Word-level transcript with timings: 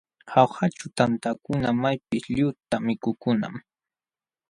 Jaujaćhu 0.31 0.87
tantakuna 0.97 1.69
maypis 1.81 2.23
lliwta 2.35 2.75
mikukunam. 2.85 3.55